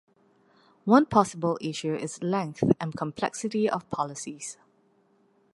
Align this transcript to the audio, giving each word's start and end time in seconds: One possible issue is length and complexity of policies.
One 0.85 1.05
possible 1.05 1.59
issue 1.61 1.93
is 1.93 2.23
length 2.23 2.63
and 2.81 2.97
complexity 2.97 3.69
of 3.69 3.87
policies. 3.91 4.57